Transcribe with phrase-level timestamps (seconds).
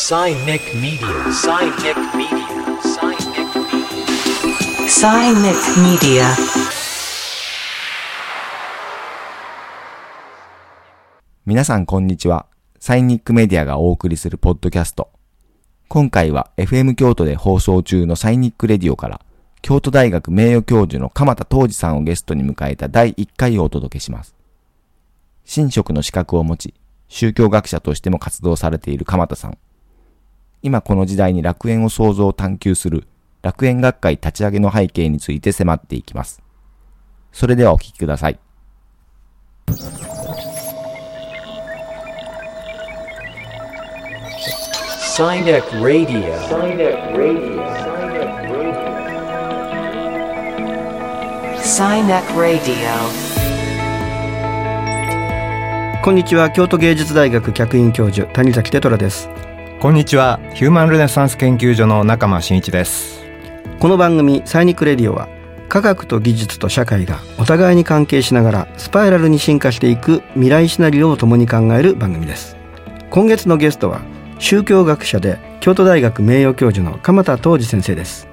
[0.00, 1.08] Cynic Media.
[1.32, 1.82] Cynic
[2.14, 2.46] Media.
[2.84, 3.34] Cynic
[3.66, 4.86] Media.
[4.86, 6.24] Cynic Media.
[11.44, 12.46] 皆さんこんにちは。
[12.78, 15.10] サイニックメディアがお送りするポッドキャスト。
[15.88, 19.20] 今回は FM 京都で放送中のサイニックレディオから、
[19.62, 24.36] 京都大学名誉教授の鎌田東司さんをゲストに迎えた第1回をお届けします。
[25.52, 26.74] 神職の資格を持ち、
[27.08, 29.58] 宗教学者としても活動されている鎌田さん。
[30.68, 33.06] 今この時代に楽園を創造を探求する
[33.40, 36.42] 楽園学会立ち上げの背景について迫っていきます。
[37.32, 38.38] それではお聞きください。
[56.02, 56.50] こんにちは。
[56.54, 59.30] 京都芸術大学客員教授谷崎テトラです
[59.80, 60.40] こんにちは。
[60.54, 63.24] ヒューマンルネサンス研究所の中間真一です。
[63.78, 65.28] この番組サイニックレディオは
[65.68, 72.56] 科学と技術と社会がお互いに関係しながらスパイラルに進化していく未来シナリオを共に考える番組です。
[73.10, 74.00] 今月のゲストは
[74.40, 78.26] 宗教学者で京都大学名誉教授の鎌田東司先生です。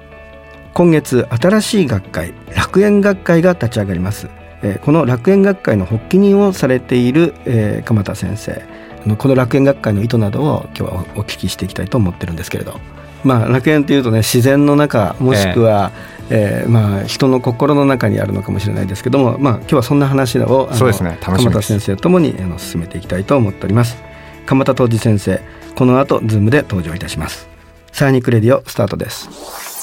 [0.74, 4.28] 今月新しい学会楽園学会が立ち上がります。
[4.62, 8.66] えーこの楽園学会の発起人をされている、えー鎌田先生。
[9.14, 12.80] この楽園学会の意図などを今日はおお聞きしていきたいと思ってるんですけれど。
[13.22, 15.90] まあ楽園というとね自然の中もしくは、
[16.30, 21.18] えーまあ、人の心の中にあるのかもしれないですけども、まあ、今日はそんな話をそうですね。
[21.20, 23.96] 鎌田先生ともにあの進めていきたいと思っております。
[24.44, 25.40] 鎌田東二先生
[25.74, 27.48] この後 Zoom で登場いたします。
[27.96, 29.75] SINIC RADIO スタートです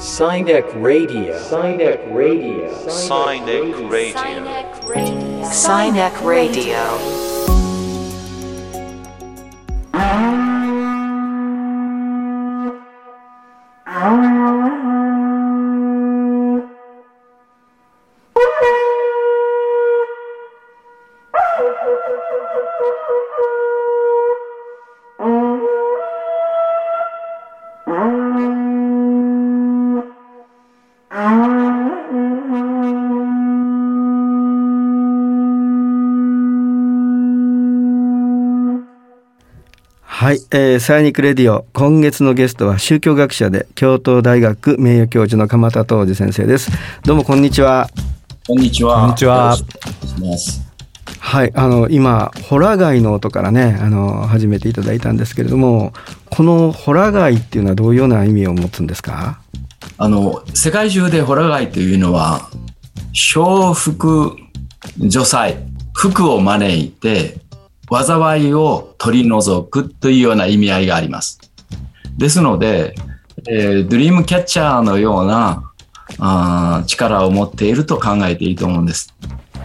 [0.00, 1.36] Synec Radio.
[1.36, 2.70] Synec Radio.
[2.88, 4.16] Synec Radio.
[5.44, 6.80] Synec Radio.
[9.92, 10.29] Radio.
[40.30, 41.66] はい、えー、 SINIC RADIO。
[41.72, 46.70] 今月のゲストは宗教学者で京都大学名誉教授の鎌田東二先生です。
[47.02, 47.88] どうもこんにちは。
[48.46, 49.00] こんにちは。
[49.00, 49.56] こんにちは。
[51.18, 55.92] はいあの今ホラ貝の音からねあの始めていただいたんですけれども
[56.30, 59.42] このホラ貝っていうのはどういうような意味を持つんですか？
[59.98, 62.50] あの、世界中でホラ貝というのは、
[63.34, 64.36] 招福
[64.96, 65.56] 除災、
[65.92, 67.38] 福を招いて、
[67.90, 71.38] 災いを取り除くというような意味合いがあります。
[72.16, 72.94] ですので、
[73.48, 75.72] えードリームキャッチャーのような
[76.18, 79.14] あー力を持っていると考えていいと思うんです。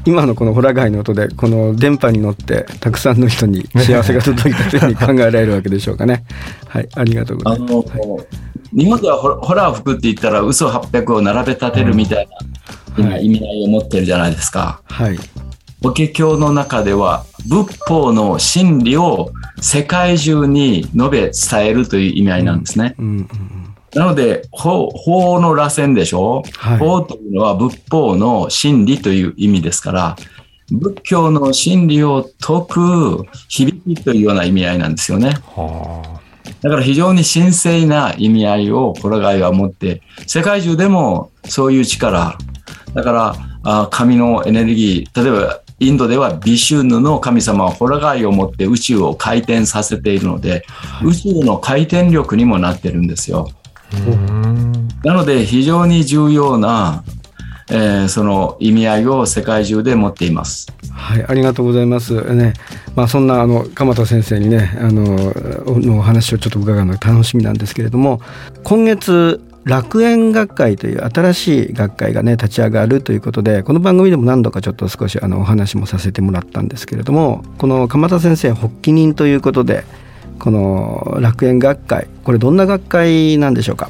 [0.05, 6.23] 今のこのホラ貝の音でこの電波に乗ってたくさんの人に幸せが届いたというふうに考えられるわけでしょうかね
[6.69, 8.19] はいありがとうございますあの、
[8.71, 12.27] 日本ではホラホラー服って言ったら嘘800を並べ立てるみたい
[12.97, 14.81] な、今意味合いを持ってるじゃないですか。
[14.85, 15.17] はい
[15.81, 22.95] 法華経の中では仏法の真理を世界中に述べ伝えるという意味合いなんですね。
[22.97, 23.29] うんうん
[23.93, 30.17] なので法法の螺旋でしょ、はい法というのは仏法の真理という意味ですから
[30.69, 35.35] 仏教の真理を説く響きというような意味合いなんですよね。
[35.55, 36.19] は
[36.61, 42.37] だから非常に神聖な意味合いをホラガイは持って、世界中でもそういう力、
[42.95, 50.65] だからあ神のエネルギー、例えばインドではビシュヌの神様はホラガイを持って宇宙を回転させているので、
[51.03, 53.49] 宇宙の回転力にもなってるんですよ。
[55.03, 57.03] なので非常に重要な、
[57.69, 60.67] えーその意味合いを世界中で持っています。
[60.91, 62.13] はい、ありがとうございます。
[62.33, 62.53] ね、
[62.95, 65.03] まあそんなあの鎌田先生にね、あの
[65.65, 68.21] のお話をちょっと伺うのが楽しみなんですけれども、
[68.63, 79.83] 今月楽園学会という新しい学会がね立ち上がるということで、この番組でも何度かちょっと少しあのお話もさせてもらったんですけれども、この鎌田先生発起人ということで、
[80.37, 83.89] この楽園学会、これどんな学会なんでしょうか？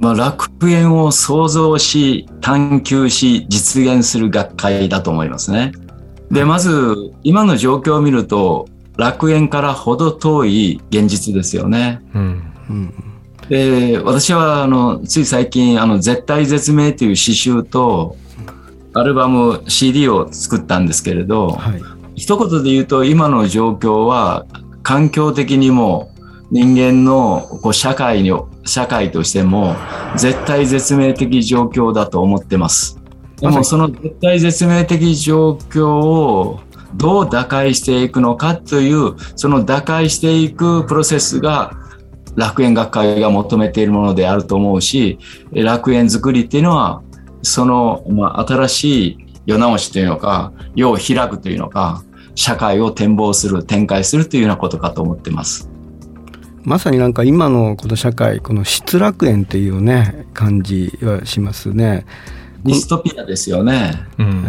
[0.00, 5.72] まあ、楽園を創造し、探求し、実現する学会だと思いますね。
[6.30, 12.00] で、まず、今の状況を見ると、楽園からほど遠い現実ですよね。
[12.14, 12.18] あ。
[12.18, 12.42] うん。
[12.70, 12.94] うん、
[13.48, 18.16] で、私は、あの、つい最近、あの、絶対絶命という詩集と、
[18.94, 21.94] アルバム CD を作ったんですけれど、はい。
[22.16, 24.46] 一言で言うと今の状況は
[24.82, 26.12] 環境的にも
[26.50, 28.30] 人間のこう社会に
[28.64, 29.74] 社会としても
[30.16, 33.00] 絶対絶命的状況だと思ってます。
[33.40, 36.60] でもその絶対絶命的状況を
[36.94, 41.76] どう打開していくのかというその打開していくプロセスが
[42.36, 45.18] 楽園学会が求めているものであると思うし
[45.52, 47.02] 楽園作りっていうのは
[47.42, 52.02] その、まあ、新しい世直しというのか世を開くというのか
[52.34, 55.70] 社会を展望する展開するというようなことかと思ってます。
[56.62, 62.06] まさになんか今のこの社会この失楽園っていうね感じはしますね。
[62.64, 63.92] ディストピアですよね。
[64.18, 64.46] うん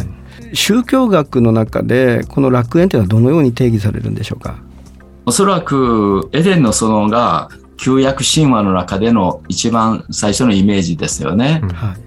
[0.54, 4.56] 宗教学の中でこの楽園というのはどのように定義されるんでしょうか？
[5.26, 11.62] おそらくエデンの園が旧約神話の中での一番最初のイメージですよね。
[11.74, 11.98] はい。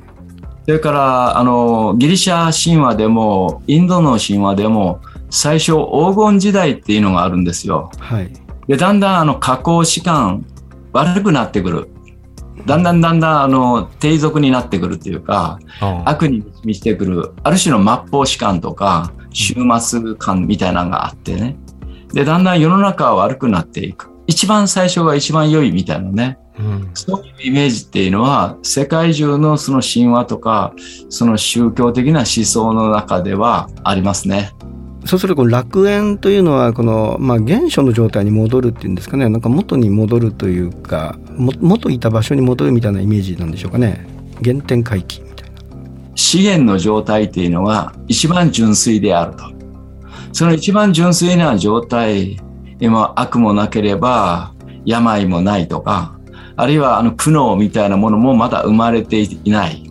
[0.65, 5.01] それからあのギリシャ神話でもインドの神話でも
[5.31, 7.91] 最初黄金時代っていうのがあるんですよ。
[7.99, 8.33] はい。
[8.67, 10.45] でだんだんあの加工士官
[10.93, 11.91] 悪くなってくる。
[12.67, 21.57] だんだんだんだんあの低俗になってくるというかあ悪に満ちてくるある種の末法士官とか終末官みたいなのがあってね
[22.13, 26.39] でだんだん世の中は悪くなっていく一番最初が一番良いみたいなね。
[26.59, 26.91] うん。
[26.95, 30.75] そういうイメージっていうのは世界中のその神話とか
[31.09, 34.53] その宗教的な思想の中ではありますね。
[35.07, 39.29] そうすると楽園というのはこの、まあ、原初の状態に戻るっていうんですかね。
[39.31, 44.07] なんか元に戻るというかも元いた場所に戻るみたいなイメージなんでしょうかね。
[44.45, 45.57] 原点回帰みたいな。
[46.17, 49.45] 資源の状態っていうのが一番純粋であると。
[50.33, 52.39] その一番純粋な状態、
[52.81, 54.55] 今悪もなければ
[54.85, 56.19] 病もないとか、
[56.57, 59.85] あるいはあの苦悩みたいなものもまだ生まれていない。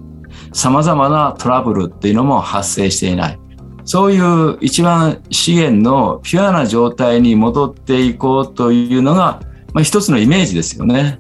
[0.54, 3.39] 様々なトラブルっていうのも発生していない。
[3.86, 9.40] そういう一番資源のピュアな状態に戻っていこうというのが、
[9.74, 11.19] まあ、一つのイメージですよね。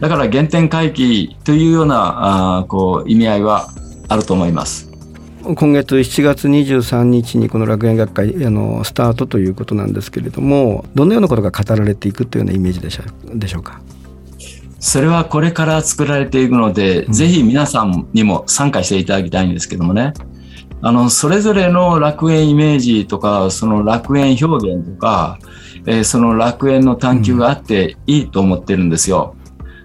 [0.00, 3.70] だから原点回帰というようなあこう意味合いは
[4.08, 4.85] あると思います。
[5.54, 13.02] 今月7月23日にこの楽園学会あのスタートということなんですけれどもどのようなことが語られていくというようなイメージでしょ
[13.34, 13.80] でしょうか？
[14.78, 20.12] それはこれから作られていくので、ぜひ皆さんにも参加していただきたいんですけどもね。
[20.82, 25.38] あの、それぞれの楽園イメージとか、その楽園表現とか、
[25.86, 29.34] えーその楽園の探求があっていいと思ってるんですよ。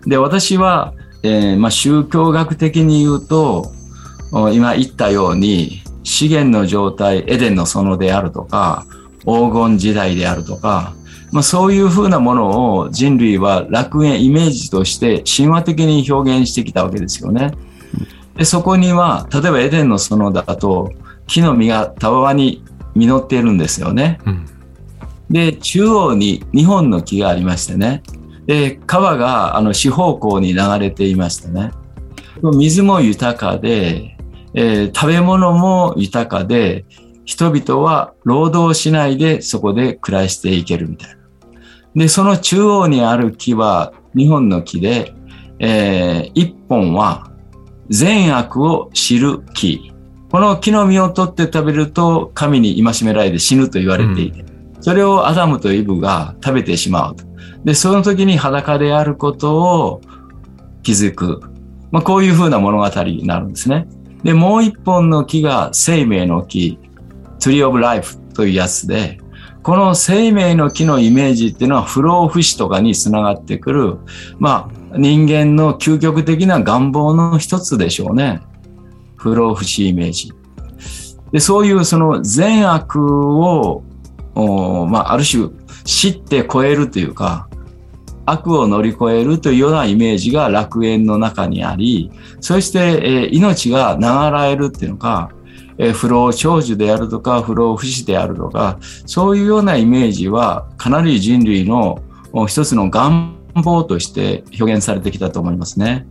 [0.05, 0.93] で、私は、
[1.23, 3.80] えーまあ、宗教学的に言うと、お
[4.31, 8.85] 今言ったように、資源の状態、エデンの園であるとか、
[9.19, 10.93] 黄金時代であるとか、
[11.31, 17.51] まあ、そういうふうなものを人類は楽園イメージとして神話的に表現してきたわけですよね。
[18.35, 20.91] でそこには、例えばエデンの園だと、
[21.27, 22.63] 木の実がたわわに
[22.95, 24.19] 実っているんですよね。
[24.25, 24.45] うん
[25.31, 28.03] で、中央に2本の木がありましてね。
[28.45, 31.71] で、川があの四方向に流れていましてね。
[32.41, 34.10] 水も豊かで、
[34.53, 36.85] えー食べ物も豊かで、
[37.25, 41.15] 人々は労働しないでそこで暮らしていけるみたいな。
[41.95, 45.13] で、その中央にある木は2本の木で、
[45.59, 47.31] え1本は
[47.89, 49.91] 善悪を知る木。
[50.31, 54.45] この木の実を取って食べると神に戒められて死ぬと言われていて、
[54.79, 57.25] それをアダムとイブが食べてしまうと。
[57.63, 60.01] で、その時に裸であることを
[60.83, 61.41] 気づく。
[61.91, 63.87] まあ、こういうふうな物語になるんですね。
[64.23, 66.79] で、もう一本の木が生命の木、
[67.39, 69.19] Tree of Life というやつで、
[69.63, 73.97] この生命の木のイメージっていうのは不老不死とかにつながってくる、
[74.39, 78.41] まあ、人間の究極的な願望の一つでしょうね。
[79.15, 80.31] 不老不死イメージ。
[81.31, 82.97] で、そういうその善悪
[83.37, 83.83] を、
[84.89, 85.49] まあ、ある種
[85.83, 87.47] 知って超えるというか、
[88.31, 95.31] 悪を乗り越えるというようなイメージが楽園の中にあり、そして、え命が流らえるっていうのか、
[95.77, 102.01] え不老長寿であるとか、不老不死であるとか、そういうようなイメージはかなり人類の
[102.47, 106.05] 一つの願望として表現されてきたと思いますね。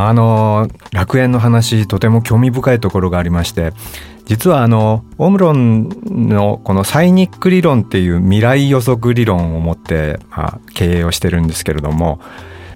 [0.00, 3.72] あの楽園の話とても興味深いところがありまして
[4.28, 12.20] 実はあのオムロンのこのサイニック理論っていう未来予測理論を持って、まあ、経営をしてるんですけれども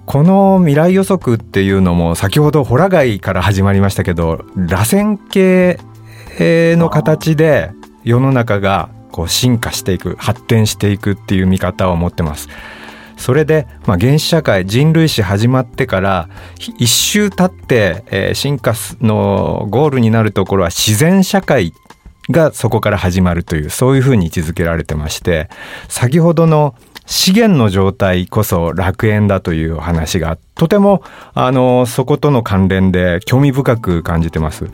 [0.07, 5.77] この未来予測っていうのも先ほどホラ貝から始まりましたけど螺旋形
[6.75, 7.71] の形で
[8.03, 12.49] 世の中がこう進化していく発展していくっていう見方を持ってます。
[13.23, 16.27] それで、まあ、原始社会人類史始まってから
[16.77, 21.71] 一周経って、えー進化のゴールになるところは自然社会
[22.29, 25.47] がそこから始まるというそういうふうに位置づけられてまして
[25.87, 26.75] 先ほどの
[27.05, 31.01] 資源の状態こそ楽園だというお話がとても
[31.33, 34.65] あのそことの関連で興味深く感じてます。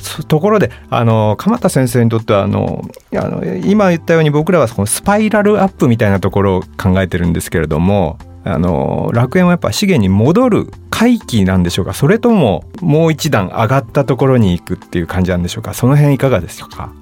[0.00, 2.82] そところであの鎌田先生にとってはあの
[3.14, 11.94] あの今言ったように僕らはこのスパイラルアップみたいなところを考えてるんですけれどもあの楽園はやっぱ資源に戻る回帰なんでしょうか？
[11.94, 15.74] それとももう一段上がったところに行くっていう感じなんでしょうか？
[15.74, 16.92] その辺いかがですか？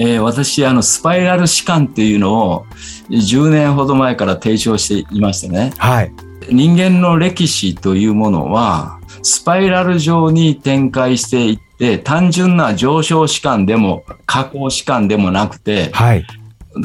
[0.00, 2.66] えー私、あの、スパイラル士官っていうのを
[3.10, 5.72] 10年ほど前から提唱していましてね。
[5.76, 6.12] はい。
[6.52, 16.26] 人間の歴史というものは、スパイラル上に展開していって、単純な上昇士官でも下降士官でもなくて、はい。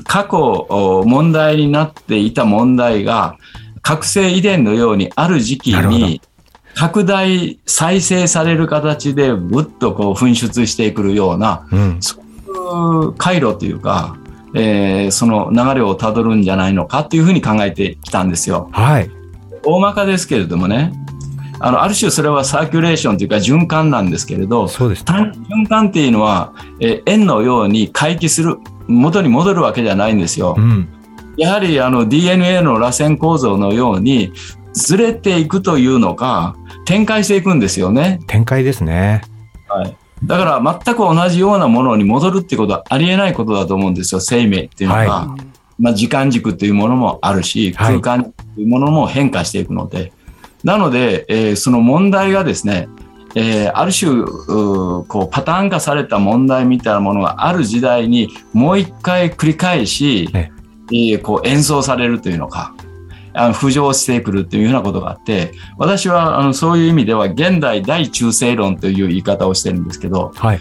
[0.05, 3.37] 過去お問題になっていた問題が、
[3.81, 6.21] 覚醒遺伝のようにある時期に、
[6.75, 11.97] 拡大、再生される形で、ぐっとこう噴出してくるような、うん。
[11.99, 14.17] そういう回路というか、
[14.55, 18.69] えーその流れをたどるんじゃないのかっていうふうに考えてきたんですよ。
[18.71, 19.09] はい。
[19.63, 20.93] 大まかですけれどもね、
[21.65, 30.61] あの、ある種それはサーキュレーションというか循環なんですけれど、そうです循環っていうのは、えー円のように回帰する、元に戻るわけじゃないんですよう。
[30.61, 30.89] ん
[31.37, 34.33] やはりあの DNA の螺旋構造のように
[34.73, 38.19] ずれていくというのか、展開していくんですよね。
[38.27, 39.21] 展開ですね
[39.69, 39.95] はい。
[40.25, 45.01] だから全く同じようなものに戻るってことはありえないことだと思うんですよ、生命っていうのは。
[45.05, 45.37] は
[45.79, 50.11] まあ時間軸というものもあるし、はい空間というものも変化していくので。
[50.63, 52.87] なので、えーその問題がですね、
[53.35, 54.23] えーある種
[55.07, 60.51] こうパターン化された問題みたいなものがある時代にもう一回繰り返し、ね
[60.91, 60.95] え。
[61.17, 62.75] ーこう演奏されるというのか、
[63.33, 70.59] あの浮上してくるというようなことがあって、私はあのそういう意味では現代大中性論という言い方をしてるんですけど、はい。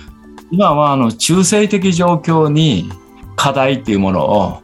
[0.51, 2.91] 今はあの中性的状況に
[3.37, 4.63] 課題っていうものを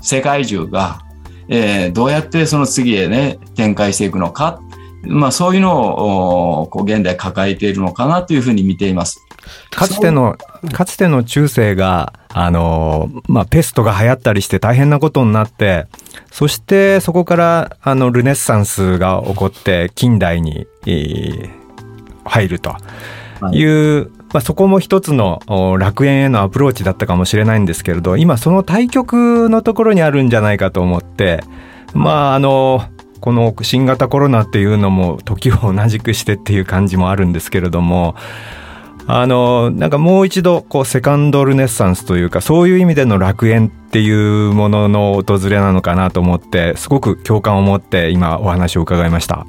[0.00, 1.00] 世界中が、
[1.48, 4.60] えーどうやってその次へね展開していくのか、
[5.02, 9.24] まあ、そういうのをおこう現代抱えているのかなというふうに見ています。
[9.70, 10.36] かつての
[10.72, 15.86] かつての中世があのまあペストが流行ったりして大変なことになって
[16.30, 21.58] そしてそこからあのルネッサンスが起こって近代に、えー
[22.28, 22.76] 入ると。
[23.52, 31.44] いう、まあ、そこも一つのお楽園へのアプローチだったかもしれないんですけれど今その対極のところにあるんじゃないかと思って
[31.94, 32.82] まああの
[33.20, 38.14] この新型コロナっていうのも時を同じくしてっていう感じもあるんですけれども
[39.06, 49.46] あのなんかもう一度こうセカンドルネッサンスというかそういう意味での楽園っていうものの訪れなのかなと思ってすごく共感を持って今お話を伺いました。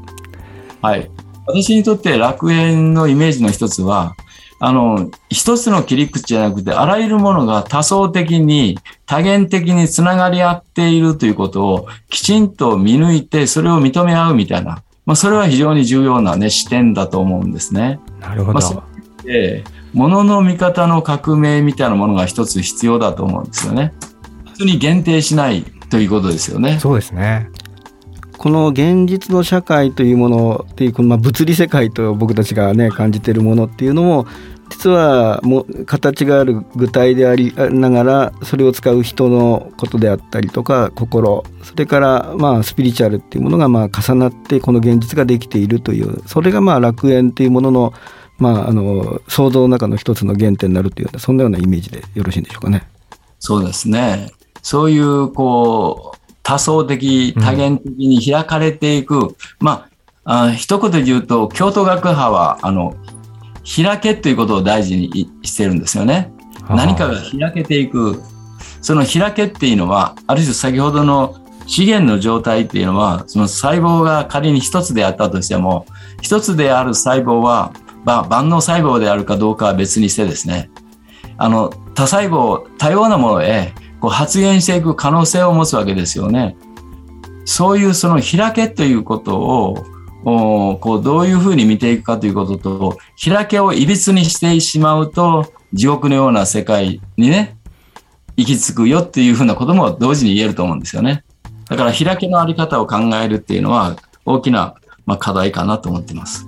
[0.81, 1.11] はい。
[1.45, 4.15] 私にとって楽園のイメージの一つは、
[4.59, 17.99] あの、一つの切り口じゃなくて、あらゆるものが多層的に、多元的につながり合っているということをきちんと見抜いて、それを認め合うみたいな、まあ、それは非常に重要なね、視点だと思うんですね。
[18.19, 18.83] なるほど、まあ
[19.23, 19.63] で、
[19.93, 23.93] 物の見方の革命みたいなものが一つ必要だと思うんですよね。
[24.51, 26.79] 普通に限定しないということですよね。
[26.79, 27.49] そうですね。
[28.39, 34.25] この現実の社会というものっていうこのまあ物理世界と僕たちがね感じているものっていうのも
[34.69, 47.93] 実はもう形がある具体でありながらそれを使う人のことであったりとか心それからまあスピリチュアルっていうものがまあ重なってこの現実ができているというそれがまあ楽園っていうものの
[48.37, 52.87] まああの想像の中の一つの原点になるというようなそんなようなイメージでよろしいんでしょうかね。
[53.39, 54.31] そうですね。
[54.61, 56.18] そういう、こう、
[56.49, 59.35] 多層的、多元的に開かれていく。
[59.59, 59.87] ま
[60.23, 62.95] あ、あ一言で言うと、京都学派は、あの、
[63.63, 66.31] 開けということを大事にしてるんですよね。
[66.67, 68.23] 何かが開けていく。
[68.81, 71.35] その開けっていうのは、ある種先ほどの
[71.67, 75.85] 資源の状態っていうのは、その細胞が仮に一つであったとしても、
[76.23, 77.73] 一つである細胞は、
[78.05, 80.71] まあ、万能細胞であるかどうかは別にしてですね、
[81.37, 86.55] あの、多細胞、多様なものへこう発現していく可能性を持つわけですよね。
[87.45, 89.85] そういうその開けということを、
[90.25, 97.57] おこうどういうふうに見ていくかということと、開けを歪にしてしまうと、地獄のような世界にね、
[98.37, 101.23] 行き着くよっていうふうなことも同時に言えると思うんですよね。
[101.69, 104.75] だから開けのあり方を考えるっていうのは大きな、
[105.05, 106.47] まあ、課題かなと思っています。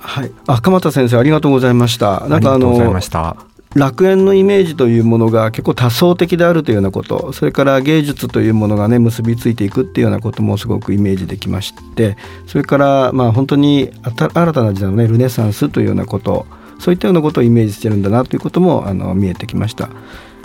[0.00, 2.26] はい、あ鎌田先生ありがとうございました。
[2.28, 3.47] なんかあありがとうございのました。
[3.78, 12.16] 楽園のイメージというものが結構多層的であるというようなことそれから芸術というものがね結びついていくっていうようなこともすごくイメージできまして
[12.46, 16.46] それからまあ本当にあた新たな時代のねルネサンスというようなこと
[16.78, 19.88] そういったようなことをイメージしてるんだなということもあの見えてきました。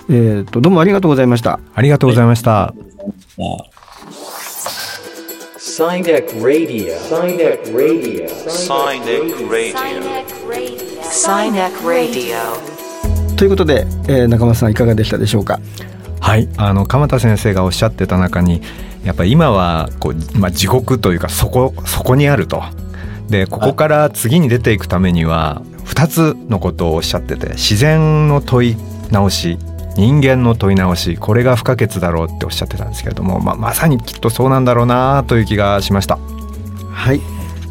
[0.10, 1.60] えー、とどうもありがとうございました。
[1.74, 2.74] ありがとうございました。
[5.58, 6.94] Sinek Radio.
[7.00, 8.28] Sinek Radio.
[8.48, 9.78] Sinek Radio.
[11.10, 12.83] Sinek Radio.
[13.44, 15.60] ということで、えー中間さんいかがでしたでしょうか？
[16.22, 18.62] はい、あの鎌田先生がおっしゃってた中に
[19.04, 22.64] やっぱり今はこう、まあ、地獄というかそこそこにあると。
[23.28, 28.78] でここから次に出ていくためには2つのことをおっしゃってて自然の問い
[29.12, 29.58] 直し
[29.98, 36.18] 人間の問い直しこれが不可欠だろうっておっしゃってたんですけれども、まあ、まさにきっとそうなんだろうなという気がしました。
[36.94, 37.20] はい。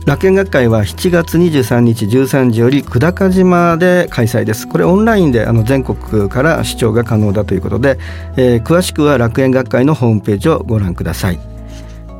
[0.04, 4.66] 楽園学会は7月23日13時より久高島で開催です。
[4.66, 7.98] これオンラインであの全国から視聴が可能だということで、
[8.36, 11.38] えー詳しくは楽園学会のホームページをご覧ください。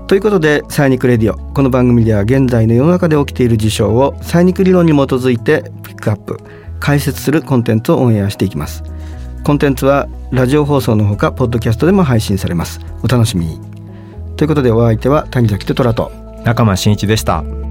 [0.07, 6.39] ということでサイニックレディオこの番組では現在の世の中で起きている事象をサイニック理論に基づいてピックアップ
[6.79, 8.83] 解説するコンテンツをオンエアしていきます
[9.43, 13.61] コンテンツはラジオ放送のほかポッドキャストでも配信されますお楽しみに
[14.37, 16.13] ということでお相手は谷崎と虎と
[16.45, 17.62] 中間真一でした。